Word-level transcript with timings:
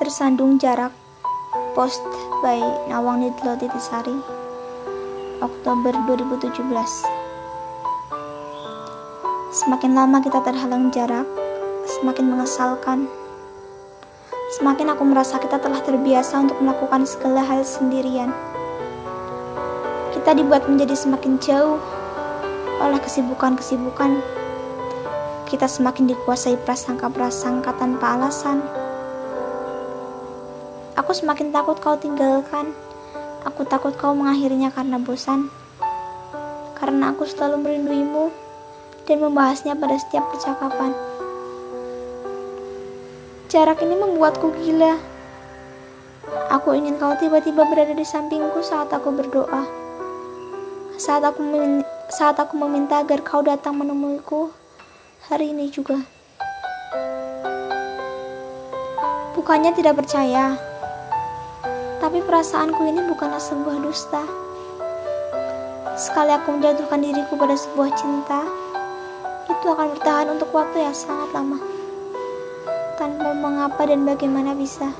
Tersandung 0.00 0.56
jarak 0.56 0.96
Post 1.76 2.00
by 2.40 2.56
Nawang 2.88 3.20
Nidlo 3.20 3.52
Titisari 3.60 4.16
Oktober 5.44 5.92
2017 6.08 6.56
Semakin 9.52 9.92
lama 9.92 10.24
kita 10.24 10.40
terhalang 10.40 10.88
jarak 10.88 11.28
Semakin 11.84 12.32
mengesalkan. 12.32 13.12
Semakin 14.56 14.88
aku 14.96 15.04
merasa 15.04 15.36
kita 15.36 15.60
telah 15.60 15.84
terbiasa 15.84 16.48
untuk 16.48 16.56
melakukan 16.64 17.04
segala 17.04 17.44
hal 17.44 17.60
sendirian. 17.60 18.32
Kita 20.16 20.32
dibuat 20.32 20.64
menjadi 20.64 20.96
semakin 20.96 21.36
jauh 21.44 21.76
oleh 22.80 22.96
kesibukan-kesibukan. 23.04 24.16
Kita 25.44 25.68
semakin 25.68 26.08
dikuasai 26.08 26.56
prasangka-prasangka 26.64 27.76
tanpa 27.76 28.16
alasan 28.16 28.64
Aku 31.00 31.16
semakin 31.16 31.48
takut 31.48 31.80
kau 31.80 31.96
tinggalkan. 31.96 32.76
Aku 33.48 33.64
takut 33.64 33.96
kau 33.96 34.12
mengakhirinya 34.12 34.68
karena 34.68 35.00
bosan. 35.00 35.48
Karena 36.76 37.16
aku 37.16 37.24
selalu 37.24 37.56
merinduimu 37.64 38.28
dan 39.08 39.24
membahasnya 39.24 39.80
pada 39.80 39.96
setiap 39.96 40.28
percakapan. 40.28 40.92
Jarak 43.48 43.80
ini 43.80 43.96
membuatku 43.96 44.52
gila. 44.60 45.00
Aku 46.52 46.76
ingin 46.76 47.00
kau 47.00 47.16
tiba-tiba 47.16 47.64
berada 47.64 47.96
di 47.96 48.04
sampingku 48.04 48.60
saat 48.60 48.92
aku 48.92 49.08
berdoa. 49.08 49.64
Saat 51.00 51.24
aku 51.24 51.40
saat 52.12 52.36
aku 52.36 52.60
meminta 52.60 53.00
agar 53.00 53.24
kau 53.24 53.40
datang 53.40 53.72
menemuiku 53.80 54.52
hari 55.32 55.56
ini 55.56 55.72
juga. 55.72 55.96
Bukannya 59.32 59.72
tidak 59.72 59.96
percaya, 60.04 60.69
tapi 62.10 62.26
perasaanku 62.26 62.90
ini 62.90 63.06
bukanlah 63.06 63.38
sebuah 63.38 63.86
dusta. 63.86 64.26
Sekali 65.94 66.34
aku 66.34 66.58
menjatuhkan 66.58 66.98
diriku 66.98 67.38
pada 67.38 67.54
sebuah 67.54 67.86
cinta, 67.94 68.50
itu 69.46 69.66
akan 69.70 69.94
bertahan 69.94 70.34
untuk 70.34 70.50
waktu 70.50 70.82
yang 70.82 70.90
sangat 70.90 71.30
lama. 71.30 71.62
Tanpa 72.98 73.30
mengapa 73.30 73.86
dan 73.86 74.02
bagaimana 74.02 74.58
bisa. 74.58 74.90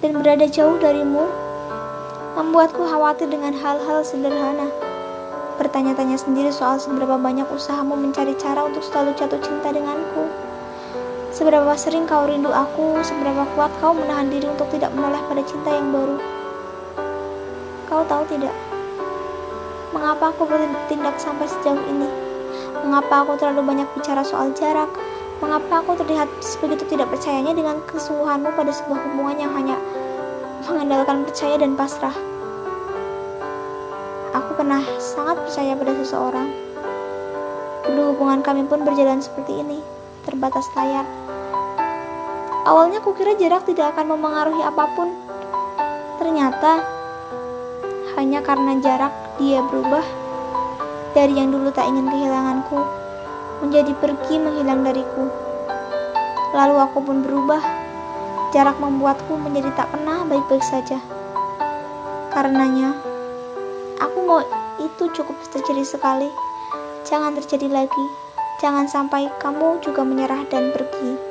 Dan 0.00 0.24
berada 0.24 0.48
jauh 0.48 0.80
darimu, 0.80 1.28
membuatku 2.40 2.80
khawatir 2.88 3.28
dengan 3.28 3.52
hal-hal 3.60 4.00
sederhana. 4.00 4.72
Bertanya-tanya 5.60 6.16
sendiri 6.16 6.48
soal 6.48 6.80
seberapa 6.80 7.20
banyak 7.20 7.44
usahamu 7.52 7.92
mencari 7.92 8.32
cara 8.40 8.64
untuk 8.64 8.80
selalu 8.80 9.12
jatuh 9.20 9.36
cinta 9.44 9.68
denganku. 9.68 10.47
Seberapa 11.38 11.70
sering 11.78 12.02
kau 12.02 12.26
rindu 12.26 12.50
aku, 12.50 12.98
seberapa 12.98 13.46
kuat 13.54 13.70
kau 13.78 13.94
menahan 13.94 14.26
diri 14.26 14.50
untuk 14.50 14.66
tidak 14.74 14.90
menoleh 14.90 15.22
pada 15.22 15.38
cinta 15.46 15.70
yang 15.70 15.94
baru. 15.94 16.18
Kau 17.86 18.02
tahu 18.10 18.26
tidak? 18.26 18.50
Mengapa 19.94 20.34
aku 20.34 20.50
bertindak 20.50 21.14
sampai 21.22 21.46
sejauh 21.46 21.78
ini? 21.78 22.10
Mengapa 22.82 23.22
aku 23.22 23.38
terlalu 23.38 23.70
banyak 23.70 23.86
bicara 23.94 24.26
soal 24.26 24.50
jarak? 24.50 24.90
Mengapa 25.38 25.78
aku 25.78 25.94
terlihat 26.02 26.26
begitu 26.58 26.82
tidak 26.90 27.06
percayanya 27.06 27.54
dengan 27.54 27.86
kesungguhanmu 27.86 28.58
pada 28.58 28.74
sebuah 28.74 28.98
hubungan 28.98 29.38
yang 29.38 29.54
hanya 29.54 29.78
mengandalkan 30.66 31.22
percaya 31.22 31.54
dan 31.54 31.78
pasrah? 31.78 32.18
Aku 34.34 34.58
pernah 34.58 34.82
sangat 34.98 35.38
percaya 35.46 35.78
pada 35.78 35.94
seseorang. 36.02 36.50
Dulu 37.86 38.18
hubungan 38.18 38.42
kami 38.42 38.66
pun 38.66 38.82
berjalan 38.82 39.22
seperti 39.22 39.62
ini, 39.62 39.78
terbatas 40.26 40.66
layar. 40.74 41.27
Awalnya 42.68 43.00
kukira 43.00 43.32
jarak 43.40 43.64
tidak 43.64 43.96
akan 43.96 44.12
memengaruhi 44.12 44.60
apa 44.60 44.92
pun. 44.92 45.08
Ternyata 46.20 46.84
hanya 48.20 48.44
karena 48.44 48.76
jarak 48.76 49.14
dia 49.40 49.64
berubah 49.64 50.04
dari 51.16 51.32
yang 51.40 51.48
dulu 51.48 51.72
tak 51.72 51.88
ingin 51.88 52.12
kehilanganku 52.12 52.76
menjadi 53.64 53.96
pergi 53.96 54.36
menghilang 54.36 54.84
dariku. 54.84 55.32
Lalu 56.52 56.76
aku 56.76 56.98
pun 57.00 57.24
berubah. 57.24 57.64
Jarak 58.52 58.76
membuatku 58.80 59.36
menjadi 59.40 59.72
tak 59.72 59.88
pernah 59.92 60.24
baik-baik 60.28 60.64
saja. 60.64 61.00
Karenanya, 62.32 62.96
aku 63.96 64.18
mau 64.24 64.40
itu 64.80 65.08
cukup 65.16 65.36
terjadi 65.52 65.84
sekali. 65.84 66.28
Jangan 67.08 67.32
terjadi 67.40 67.68
lagi. 67.72 68.04
Jangan 68.60 68.88
sampai 68.88 69.28
kamu 69.40 69.80
juga 69.84 70.04
menyerah 70.04 70.48
dan 70.48 70.72
pergi. 70.72 71.27